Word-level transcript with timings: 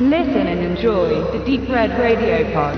Listen 0.00 0.48
and 0.48 0.60
enjoy 0.60 1.22
the 1.30 1.38
Deep 1.46 1.68
Red 1.68 1.92
Radio 1.92 2.44
Pod. 2.52 2.76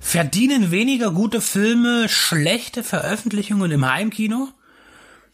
Verdienen 0.00 0.70
weniger 0.70 1.10
gute 1.10 1.42
Filme 1.42 2.08
schlechte 2.08 2.82
Veröffentlichungen 2.82 3.70
im 3.70 3.84
Heimkino? 3.84 4.48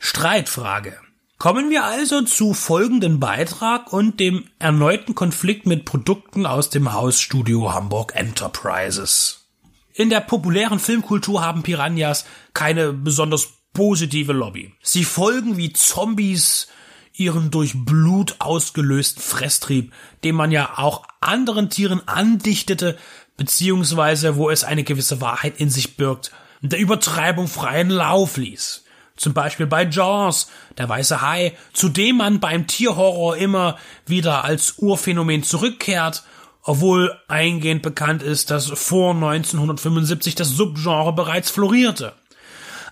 Streitfrage. 0.01 0.99
Kommen 1.39 1.71
wir 1.71 1.85
also 1.85 2.23
zu 2.23 2.53
folgenden 2.53 3.21
Beitrag 3.21 3.93
und 3.93 4.19
dem 4.19 4.49
erneuten 4.59 5.15
Konflikt 5.15 5.67
mit 5.67 5.85
Produkten 5.85 6.47
aus 6.47 6.69
dem 6.69 6.93
Hausstudio 6.93 7.73
Hamburg 7.73 8.17
Enterprises. 8.17 9.47
In 9.95 10.11
der 10.11 10.21
populären 10.21 10.81
Filmkultur 10.81 11.45
haben 11.45 11.63
Piranhas 11.63 12.25
keine 12.55 12.93
besonders 12.93 13.53
positive 13.73 14.33
Lobby. 14.33 14.73
Sie 14.83 15.05
folgen 15.05 15.57
wie 15.57 15.73
Zombies 15.73 16.67
ihren 17.15 17.51
durch 17.51 17.73
Blut 17.75 18.37
ausgelösten 18.39 19.23
Fresstrieb, 19.23 19.93
den 20.25 20.35
man 20.35 20.51
ja 20.51 20.79
auch 20.79 21.05
anderen 21.21 21.71
Tieren 21.71 22.07
andichtete, 22.07 22.99
beziehungsweise 23.37 24.37
wo 24.37 24.51
es 24.51 24.65
eine 24.65 24.85
gewisse 24.85 25.21
Wahrheit 25.21 25.59
in 25.59 25.71
sich 25.71 25.97
birgt, 25.97 26.33
der 26.61 26.79
Übertreibung 26.79 27.49
freien 27.49 27.91
Lauf 27.91 28.37
ließ. 28.37 28.85
Zum 29.17 29.35
Beispiel 29.35 29.67
bei 29.67 29.85
Jaws, 29.85 30.49
der 30.79 30.89
weiße 30.89 31.21
Hai, 31.21 31.57
zu 31.73 31.89
dem 31.89 32.17
man 32.17 32.41
beim 32.41 32.67
Tierhorror 32.67 33.37
immer 33.37 33.77
wieder 34.07 34.45
als 34.45 34.79
Urphänomen 34.79 35.43
zurückkehrt, 35.43 36.25
obwohl 36.63 37.19
eingehend 37.29 37.83
bekannt 37.83 38.23
ist, 38.23 38.51
dass 38.51 38.67
vor 38.67 39.15
1975 39.15 40.35
das 40.35 40.49
Subgenre 40.51 41.13
bereits 41.13 41.51
florierte. 41.51 42.15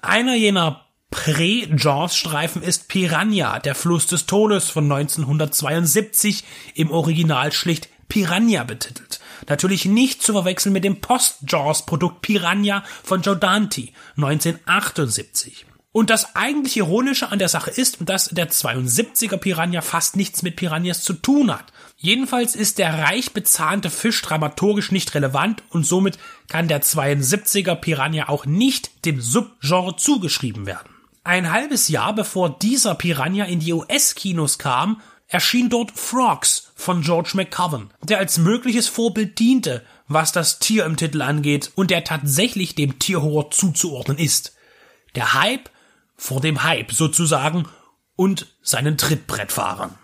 Einer 0.03 0.35
jener 0.35 0.85
Prä-Jaws-Streifen 1.11 2.63
ist 2.63 2.89
Piranha, 2.89 3.59
der 3.59 3.75
Fluss 3.75 4.07
des 4.07 4.27
Todes 4.27 4.71
von 4.71 4.85
1972, 4.91 6.45
im 6.75 6.91
Original 6.91 7.53
schlicht 7.53 7.89
Piranha 8.09 8.65
betitelt. 8.65 9.21
Natürlich 9.49 9.85
nicht 9.85 10.23
zu 10.23 10.33
verwechseln 10.33 10.73
mit 10.73 10.85
dem 10.85 11.01
Post-Jaws-Produkt 11.01 12.23
Piranha 12.23 12.85
von 13.03 13.23
Joe 13.23 13.37
Dante 13.37 13.89
1978. 14.17 15.67
Und 15.93 16.11
das 16.11 16.37
eigentlich 16.37 16.77
Ironische 16.77 17.33
an 17.33 17.41
der 17.41 17.49
Sache 17.49 17.71
ist, 17.71 17.99
dass 18.01 18.29
der 18.29 18.49
72er 18.49 19.37
Piranha 19.37 19.81
fast 19.81 20.15
nichts 20.15 20.43
mit 20.43 20.55
Piranhas 20.55 21.03
zu 21.03 21.15
tun 21.15 21.51
hat. 21.51 21.73
Jedenfalls 21.97 22.55
ist 22.55 22.79
der 22.79 23.01
reich 23.01 23.33
bezahnte 23.33 23.91
Fisch 23.91 24.23
dramaturgisch 24.23 24.93
nicht 24.93 25.15
relevant 25.17 25.65
und 25.71 25.85
somit 25.85 26.19
kann 26.49 26.69
der 26.69 26.83
72er 26.83 27.75
Piranha 27.75 28.29
auch 28.29 28.47
nicht 28.47 29.05
dem 29.05 29.21
Subgenre 29.21 29.97
zugeschrieben 29.97 30.67
werden. 30.67 31.00
Ein 31.23 31.53
halbes 31.53 31.89
Jahr 31.89 32.15
bevor 32.15 32.59
dieser 32.59 32.95
Piranha 32.95 33.45
in 33.45 33.61
die 33.61 33.73
US-Kinos 33.73 34.59
kam, 34.59 35.01
erschien 35.29 35.69
dort 35.69 35.93
Frogs 35.93 36.73
von 36.75 37.03
George 37.03 37.33
McCoven, 37.35 37.91
der 38.03 38.19
als 38.19 38.39
mögliches 38.39 38.89
Vorbild 38.89 39.39
diente, 39.39 39.85
was 40.09 40.33
das 40.33 40.59
Tier 40.59 40.85
im 40.85 40.97
Titel 40.97 41.23
angeht 41.23 41.71
und 41.77 41.91
der 41.91 42.05
tatsächlich 42.05 42.75
dem 42.75 42.99
Tierhorror 42.99 43.51
zuzuordnen 43.51 44.19
ist. 44.19 44.57
Der 45.15 45.35
Hype 45.35 45.71
vor 46.17 46.41
dem 46.41 46.65
Hype 46.65 46.93
sozusagen 46.93 47.69
und 48.17 48.47
seinen 48.63 48.99
Trittbrettfahrern. 48.99 49.97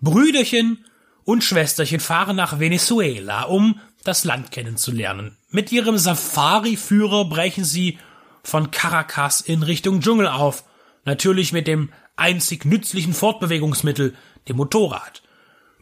Brüderchen 0.00 0.84
und 1.24 1.44
Schwesterchen 1.44 2.00
fahren 2.00 2.36
nach 2.36 2.58
Venezuela, 2.58 3.44
um 3.44 3.78
das 4.04 4.24
Land 4.24 4.50
kennenzulernen. 4.50 5.36
Mit 5.50 5.70
ihrem 5.70 5.98
Safari-Führer 5.98 7.26
brechen 7.26 7.64
sie 7.64 7.98
von 8.42 8.70
Caracas 8.70 9.40
in 9.40 9.62
Richtung 9.62 10.00
Dschungel 10.00 10.26
auf. 10.26 10.64
Natürlich 11.04 11.52
mit 11.52 11.66
dem 11.66 11.90
einzig 12.16 12.64
nützlichen 12.64 13.14
Fortbewegungsmittel, 13.14 14.14
dem 14.48 14.56
Motorrad. 14.56 15.22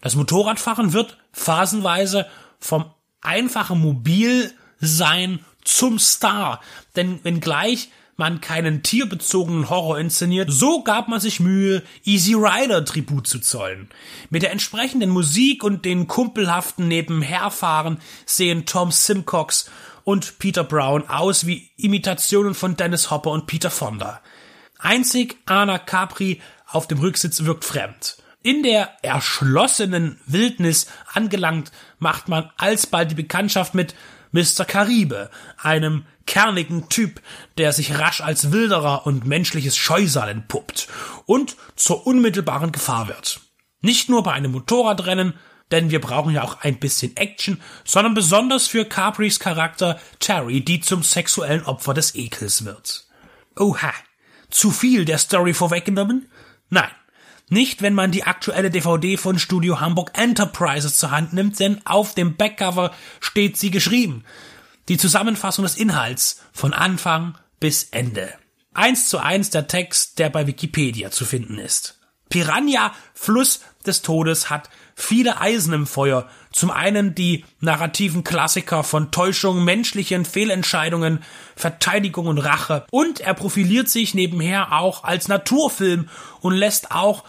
Das 0.00 0.14
Motorradfahren 0.14 0.92
wird 0.92 1.18
phasenweise 1.32 2.26
vom 2.60 2.90
einfachen 3.20 3.80
Mobilsein 3.80 5.44
zum 5.64 5.98
Star, 5.98 6.60
denn 6.96 7.22
wenngleich 7.24 7.90
man 8.18 8.40
keinen 8.40 8.82
tierbezogenen 8.82 9.70
Horror 9.70 9.98
inszeniert, 9.98 10.50
so 10.50 10.82
gab 10.82 11.06
man 11.06 11.20
sich 11.20 11.38
Mühe, 11.38 11.84
Easy 12.04 12.34
Rider 12.34 12.84
Tribut 12.84 13.28
zu 13.28 13.38
zollen. 13.38 13.88
Mit 14.28 14.42
der 14.42 14.50
entsprechenden 14.50 15.10
Musik 15.10 15.62
und 15.62 15.84
den 15.84 16.08
kumpelhaften 16.08 16.88
Nebenherfahren 16.88 18.00
sehen 18.26 18.66
Tom 18.66 18.90
Simcox 18.90 19.70
und 20.08 20.38
Peter 20.38 20.64
Brown 20.64 21.06
aus 21.10 21.46
wie 21.46 21.70
Imitationen 21.76 22.54
von 22.54 22.78
Dennis 22.78 23.10
Hopper 23.10 23.30
und 23.30 23.44
Peter 23.44 23.70
Fonda. 23.70 24.22
Einzig 24.78 25.36
Anna 25.44 25.78
Capri 25.78 26.40
auf 26.66 26.88
dem 26.88 27.00
Rücksitz 27.00 27.44
wirkt 27.44 27.66
fremd. 27.66 28.16
In 28.42 28.62
der 28.62 28.90
erschlossenen 29.02 30.18
Wildnis 30.24 30.86
angelangt, 31.12 31.72
macht 31.98 32.26
man 32.26 32.50
alsbald 32.56 33.10
die 33.10 33.16
Bekanntschaft 33.16 33.74
mit 33.74 33.94
Mr. 34.32 34.64
Caribe, 34.64 35.28
einem 35.58 36.06
kernigen 36.24 36.88
Typ, 36.88 37.20
der 37.58 37.74
sich 37.74 37.98
rasch 37.98 38.22
als 38.22 38.50
Wilderer 38.50 39.04
und 39.04 39.26
menschliches 39.26 39.76
Scheusal 39.76 40.30
entpuppt 40.30 40.88
und 41.26 41.54
zur 41.76 42.06
unmittelbaren 42.06 42.72
Gefahr 42.72 43.08
wird. 43.08 43.40
Nicht 43.82 44.08
nur 44.08 44.22
bei 44.22 44.32
einem 44.32 44.52
Motorradrennen, 44.52 45.34
denn 45.70 45.90
wir 45.90 46.00
brauchen 46.00 46.34
ja 46.34 46.42
auch 46.42 46.60
ein 46.62 46.78
bisschen 46.78 47.16
Action, 47.16 47.60
sondern 47.84 48.14
besonders 48.14 48.66
für 48.66 48.84
Capris 48.84 49.38
Charakter 49.38 50.00
Terry, 50.18 50.60
die 50.62 50.80
zum 50.80 51.02
sexuellen 51.02 51.64
Opfer 51.64 51.94
des 51.94 52.14
Ekels 52.14 52.64
wird. 52.64 53.06
Oha, 53.56 53.92
zu 54.50 54.70
viel 54.70 55.04
der 55.04 55.18
Story 55.18 55.54
vorweggenommen? 55.54 56.30
Nein, 56.70 56.90
nicht, 57.50 57.80
wenn 57.80 57.94
man 57.94 58.12
die 58.12 58.24
aktuelle 58.24 58.70
DVD 58.70 59.16
von 59.16 59.38
Studio 59.38 59.80
Hamburg 59.80 60.12
Enterprises 60.14 60.98
zur 60.98 61.10
Hand 61.10 61.32
nimmt, 61.32 61.58
denn 61.58 61.80
auf 61.86 62.14
dem 62.14 62.36
Backcover 62.36 62.92
steht 63.20 63.56
sie 63.56 63.70
geschrieben. 63.70 64.24
Die 64.88 64.98
Zusammenfassung 64.98 65.64
des 65.64 65.76
Inhalts 65.76 66.42
von 66.52 66.74
Anfang 66.74 67.38
bis 67.58 67.84
Ende. 67.84 68.32
Eins 68.74 69.08
zu 69.08 69.18
eins 69.18 69.50
der 69.50 69.66
Text, 69.66 70.18
der 70.18 70.30
bei 70.30 70.46
Wikipedia 70.46 71.10
zu 71.10 71.24
finden 71.24 71.58
ist. 71.58 71.97
Piranha, 72.28 72.92
Fluss 73.14 73.60
des 73.86 74.02
Todes, 74.02 74.50
hat 74.50 74.70
viele 74.94 75.40
Eisen 75.40 75.72
im 75.72 75.86
Feuer. 75.86 76.28
Zum 76.52 76.70
einen 76.70 77.14
die 77.14 77.44
narrativen 77.60 78.24
Klassiker 78.24 78.82
von 78.82 79.10
Täuschung, 79.10 79.64
menschlichen 79.64 80.24
Fehlentscheidungen, 80.24 81.22
Verteidigung 81.56 82.26
und 82.26 82.38
Rache. 82.38 82.84
Und 82.90 83.20
er 83.20 83.34
profiliert 83.34 83.88
sich 83.88 84.14
nebenher 84.14 84.72
auch 84.72 85.04
als 85.04 85.28
Naturfilm 85.28 86.08
und 86.40 86.54
lässt 86.54 86.90
auch 86.90 87.24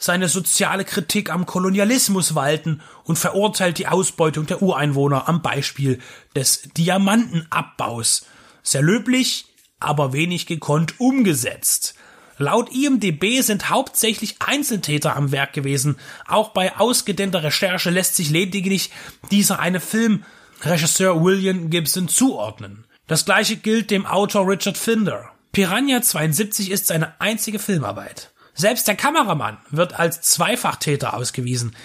seine 0.00 0.28
soziale 0.28 0.86
Kritik 0.86 1.30
am 1.30 1.44
Kolonialismus 1.44 2.34
walten 2.34 2.80
und 3.04 3.18
verurteilt 3.18 3.76
die 3.78 3.86
Ausbeutung 3.86 4.46
der 4.46 4.62
Ureinwohner 4.62 5.28
am 5.28 5.42
Beispiel 5.42 6.00
des 6.34 6.62
Diamantenabbaus. 6.76 8.26
Sehr 8.62 8.82
löblich, 8.82 9.44
aber 9.78 10.14
wenig 10.14 10.46
gekonnt 10.46 10.98
umgesetzt. 10.98 11.94
Laut 12.40 12.72
IMDB 12.72 13.42
sind 13.42 13.68
hauptsächlich 13.68 14.36
Einzeltäter 14.38 15.14
am 15.14 15.30
Werk 15.30 15.52
gewesen. 15.52 15.98
Auch 16.26 16.48
bei 16.48 16.74
ausgedehnter 16.74 17.42
Recherche 17.42 17.90
lässt 17.90 18.16
sich 18.16 18.30
lediglich 18.30 18.90
dieser 19.30 19.58
eine 19.58 19.78
Film 19.78 20.24
Regisseur 20.62 21.22
William 21.22 21.68
Gibson 21.68 22.08
zuordnen. 22.08 22.86
Das 23.06 23.26
gleiche 23.26 23.56
gilt 23.56 23.90
dem 23.90 24.06
Autor 24.06 24.48
Richard 24.48 24.78
Finder. 24.78 25.32
Piranha 25.52 26.00
72 26.00 26.70
ist 26.70 26.86
seine 26.86 27.20
einzige 27.20 27.58
Filmarbeit. 27.58 28.30
Selbst 28.54 28.88
der 28.88 28.96
Kameramann 28.96 29.58
wird 29.70 30.00
als 30.00 30.22
Zweifachtäter 30.22 31.12
ausgewiesen. 31.12 31.76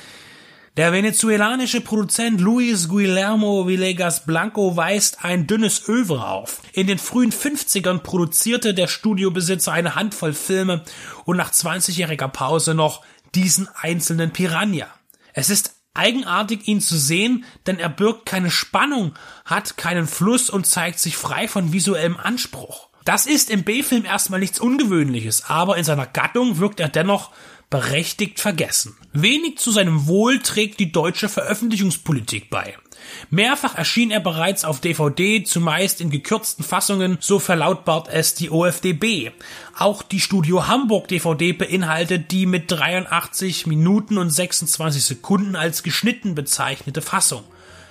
Der 0.78 0.92
venezuelanische 0.92 1.80
Produzent 1.80 2.42
Luis 2.42 2.90
Guillermo 2.90 3.66
Villegas 3.66 4.26
Blanco 4.26 4.76
weist 4.76 5.24
ein 5.24 5.48
dünnes 5.48 5.88
Övre 5.88 6.28
auf. 6.28 6.62
In 6.74 6.86
den 6.86 6.98
frühen 6.98 7.32
50ern 7.32 8.00
produzierte 8.00 8.74
der 8.74 8.88
Studiobesitzer 8.88 9.72
eine 9.72 9.96
Handvoll 9.96 10.34
Filme 10.34 10.84
und 11.24 11.38
nach 11.38 11.54
20-jähriger 11.54 12.28
Pause 12.28 12.74
noch 12.74 13.06
diesen 13.36 13.70
einzelnen 13.74 14.32
Piranha. 14.32 14.88
Es 15.32 15.50
ist 15.50 15.76
eigenartig, 15.94 16.68
ihn 16.68 16.82
zu 16.82 16.98
sehen, 16.98 17.46
denn 17.68 17.80
er 17.80 17.88
birgt 17.88 18.26
keine 18.26 18.52
Spannung, 18.52 19.14
hat 19.46 19.78
keinen 19.78 20.08
Fluss 20.08 20.50
und 20.50 20.68
zeigt 20.68 21.00
sich 21.00 21.16
frei 21.16 21.48
von 21.48 21.72
visuellem 21.72 22.18
Anspruch. 22.18 22.90
Das 23.06 23.28
ist 23.28 23.50
im 23.50 23.64
B-Film 23.64 24.04
erstmal 24.04 24.42
nichts 24.42 24.60
Ungewöhnliches, 24.60 25.46
aber 25.48 25.78
in 25.78 25.86
seiner 25.86 26.08
Gattung 26.08 26.58
wirkt 26.58 26.82
er 26.82 26.90
dennoch 26.90 27.32
berechtigt 27.70 28.40
vergessen. 28.40 28.96
Wenig 29.14 29.58
zu 29.58 29.72
seinem 29.72 30.08
Wohl 30.08 30.40
trägt 30.40 30.80
die 30.80 30.92
deutsche 30.92 31.30
Veröffentlichungspolitik 31.30 32.50
bei. 32.50 32.76
Mehrfach 33.30 33.76
erschien 33.76 34.12
er 34.12 34.20
bereits 34.20 34.66
auf 34.66 34.80
DVD, 34.80 35.44
zumeist 35.44 36.02
in 36.02 36.10
gekürzten 36.10 36.64
Fassungen, 36.64 37.18
so 37.20 37.40
verlautbart 37.40 38.08
es 38.08 38.34
die 38.34 38.50
OFDB. 38.50 39.32
Auch 39.78 40.02
die 40.02 40.20
Studio 40.20 40.68
Hamburg 40.68 41.08
DVD 41.08 41.54
beinhaltet 41.54 42.32
die 42.32 42.46
mit 42.46 42.72
83 42.72 43.68
Minuten 43.68 44.18
und 44.18 44.30
26 44.30 45.04
Sekunden 45.04 45.56
als 45.56 45.84
geschnitten 45.84 46.36
bezeichnete 46.36 47.02
Fassung. 47.02 47.44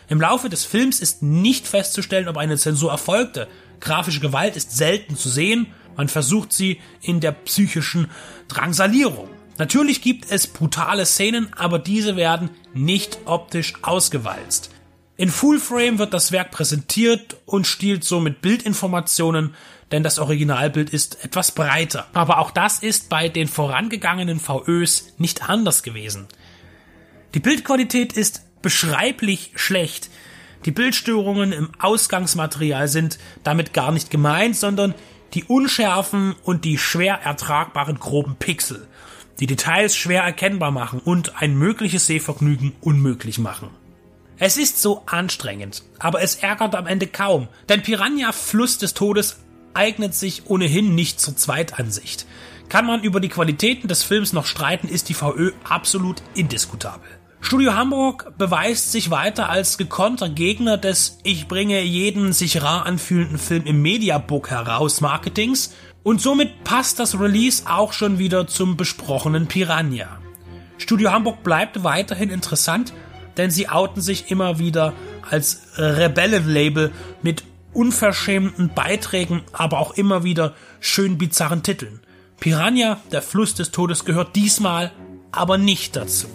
Im 0.09 0.21
Laufe 0.21 0.49
des 0.49 0.65
Films 0.65 1.01
ist 1.01 1.23
nicht 1.23 1.67
festzustellen, 1.67 2.29
ob 2.29 2.37
eine 2.37 2.59
Zensur 2.59 2.91
erfolgte. 2.91 3.49
Grafische 3.81 4.21
Gewalt 4.21 4.57
ist 4.57 4.77
selten 4.77 5.17
zu 5.17 5.29
sehen, 5.29 5.69
man 5.97 6.09
versucht 6.09 6.53
sie 6.53 6.81
in 7.01 7.21
der 7.21 7.33
psychischen 7.33 8.11
Drangsalierung. 8.49 9.29
Natürlich 9.59 10.03
gibt 10.03 10.31
es 10.31 10.47
brutale 10.47 11.07
Szenen, 11.07 11.53
aber 11.55 11.79
diese 11.79 12.17
werden 12.17 12.51
nicht 12.73 13.19
optisch 13.25 13.75
ausgewalzt. 13.83 14.71
In 15.17 15.31
Full 15.31 15.61
Frame 15.61 15.99
wird 15.99 16.13
das 16.13 16.33
Werk 16.33 16.51
präsentiert 16.51 17.37
und 17.47 17.69
stiehlt 17.69 18.03
somit 18.03 18.41
Bildinformationen, 18.41 19.55
denn 19.93 20.03
das 20.03 20.19
Originalbild 20.19 20.91
ist 20.91 21.25
etwas 21.25 21.53
breiter. 21.53 22.09
Aber 22.15 22.39
auch 22.39 22.51
das 22.51 22.81
ist 22.81 23.09
bei 23.09 23.29
den 23.29 23.47
vorangegangenen 23.47 24.41
VÖs 24.41 25.15
nicht 25.19 25.49
anders 25.49 25.85
gewesen. 25.85 26.27
Die 27.35 27.41
Bildqualität 27.41 28.13
ist 28.13 28.43
beschreiblich 28.61 29.53
schlecht. 29.55 30.11
Die 30.65 30.73
Bildstörungen 30.73 31.53
im 31.53 31.71
Ausgangsmaterial 31.79 32.89
sind 32.89 33.19
damit 33.45 33.73
gar 33.73 33.93
nicht 33.93 34.11
gemeint, 34.11 34.57
sondern 34.57 34.95
die 35.35 35.45
Unschärfen 35.45 36.35
und 36.43 36.65
die 36.65 36.79
schwer 36.79 37.21
ertragbaren 37.23 37.99
groben 37.99 38.37
Pixel, 38.37 38.89
die 39.41 39.47
Details 39.47 39.97
schwer 39.97 40.23
erkennbar 40.23 40.71
machen 40.71 41.01
und 41.01 41.41
ein 41.43 41.57
mögliches 41.57 42.07
Sehvergnügen 42.07 42.73
unmöglich 42.81 43.39
machen. 43.39 43.71
Es 44.39 44.57
ist 44.57 44.81
so 44.83 45.03
anstrengend, 45.07 45.85
aber 45.99 46.23
es 46.23 46.37
ärgert 46.37 46.75
am 46.75 46.87
Ende 46.87 47.07
kaum, 47.07 47.49
denn 47.69 47.83
Piranha 47.83 48.33
Fluss 48.33 48.79
des 48.79 48.95
Todes 48.95 49.39
eignet 49.75 50.15
sich 50.15 50.47
ohnehin 50.47 50.95
nicht 50.95 51.21
zur 51.21 51.37
Zweitansicht. 51.37 52.27
Kann 52.69 52.87
man 52.87 53.03
über 53.03 53.21
die 53.21 53.29
Qualitäten 53.29 53.89
des 53.89 54.03
Films 54.03 54.33
noch 54.33 54.47
streiten, 54.47 54.89
ist 54.89 55.09
die 55.09 55.15
VÖ 55.15 55.53
absolut 55.69 56.23
indiskutabel. 56.35 57.09
Studio 57.41 57.75
Hamburg 57.75 58.33
beweist 58.39 58.91
sich 58.91 59.11
weiter 59.11 59.51
als 59.51 59.77
gekonnter 59.77 60.31
Gegner 60.31 60.79
des 60.79 61.19
Ich 61.25 61.47
bringe 61.47 61.83
jeden 61.83 62.33
sich 62.33 62.63
rar 62.63 62.87
anfühlenden 62.87 63.37
Film 63.37 63.67
im 63.67 63.83
Mediabook 63.83 64.51
heraus 64.51 65.03
Marketings 65.03 65.75
und 66.05 66.21
somit 66.21 66.63
passt 66.63 67.01
das 67.01 67.19
Release 67.19 67.65
auch 67.67 67.93
schon 67.93 68.21
wieder 68.21 68.47
zum 68.47 68.77
besprochenen 68.77 69.49
Piranha. 69.49 70.19
Studio 70.79 71.11
Hamburg 71.11 71.43
bleibt 71.43 71.83
weiterhin 71.83 72.31
interessant, 72.31 72.93
denn 73.37 73.51
sie 73.51 73.69
outen 73.69 74.01
sich 74.01 74.31
immer 74.31 74.61
wieder 74.61 74.93
als 75.29 75.63
Rebellenlabel 75.77 76.93
mit 77.23 77.43
unverschämten 77.73 78.71
Beiträgen, 78.73 79.43
aber 79.53 79.81
auch 79.81 79.95
immer 79.95 80.23
wieder 80.23 80.55
schön 80.79 81.19
bizarren 81.19 81.65
Titeln. 81.65 82.01
Piranha, 82.39 83.01
der 83.11 83.23
Fluss 83.23 83.55
des 83.55 83.73
Todes 83.73 84.05
gehört 84.05 84.37
diesmal 84.37 84.93
aber 85.33 85.59
nicht 85.59 85.97
dazu. 85.97 86.29